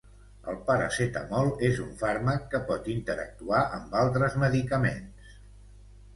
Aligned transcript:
El 0.51 0.55
paracetamol 0.69 1.51
és 1.67 1.81
un 1.83 1.91
fàrmac 1.99 2.47
que 2.55 2.63
pot 2.71 2.89
interactuar 2.95 3.61
amb 3.79 3.95
altres 4.01 4.41
medicaments. 4.47 5.39